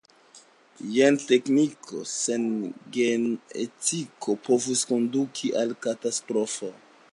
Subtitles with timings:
[0.93, 2.47] Gen-tekniko sen
[2.97, 6.75] gen-etiko povus konduki al katastrofo.